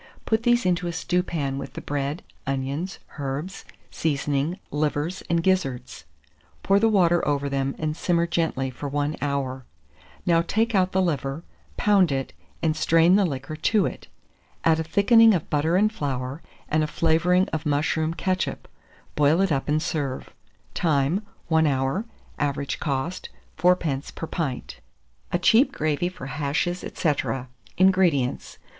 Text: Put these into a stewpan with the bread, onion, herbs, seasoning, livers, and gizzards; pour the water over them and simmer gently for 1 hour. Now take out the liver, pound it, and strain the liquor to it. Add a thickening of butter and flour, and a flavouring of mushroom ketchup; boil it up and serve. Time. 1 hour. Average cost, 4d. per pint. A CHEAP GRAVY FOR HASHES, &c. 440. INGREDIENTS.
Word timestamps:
Put 0.25 0.41
these 0.41 0.65
into 0.65 0.87
a 0.87 0.91
stewpan 0.91 1.59
with 1.59 1.73
the 1.73 1.79
bread, 1.81 2.23
onion, 2.47 2.87
herbs, 3.19 3.65
seasoning, 3.91 4.57
livers, 4.71 5.21
and 5.29 5.43
gizzards; 5.43 6.05
pour 6.63 6.79
the 6.79 6.89
water 6.89 7.23
over 7.27 7.47
them 7.47 7.75
and 7.77 7.95
simmer 7.95 8.25
gently 8.25 8.71
for 8.71 8.89
1 8.89 9.17
hour. 9.21 9.63
Now 10.25 10.41
take 10.41 10.73
out 10.73 10.91
the 10.91 11.03
liver, 11.03 11.43
pound 11.77 12.11
it, 12.11 12.33
and 12.63 12.75
strain 12.75 13.15
the 13.15 13.27
liquor 13.27 13.55
to 13.55 13.85
it. 13.85 14.07
Add 14.63 14.79
a 14.79 14.83
thickening 14.83 15.35
of 15.35 15.51
butter 15.51 15.75
and 15.75 15.93
flour, 15.93 16.41
and 16.67 16.83
a 16.83 16.87
flavouring 16.87 17.47
of 17.49 17.67
mushroom 17.67 18.15
ketchup; 18.15 18.67
boil 19.13 19.39
it 19.39 19.51
up 19.51 19.69
and 19.69 19.79
serve. 19.83 20.31
Time. 20.73 21.21
1 21.47 21.67
hour. 21.67 22.05
Average 22.39 22.79
cost, 22.79 23.29
4d. 23.59 24.15
per 24.15 24.25
pint. 24.25 24.79
A 25.31 25.37
CHEAP 25.37 25.71
GRAVY 25.71 26.09
FOR 26.09 26.25
HASHES, 26.25 26.79
&c. 26.79 26.89
440. 27.13 27.49
INGREDIENTS. 27.77 28.57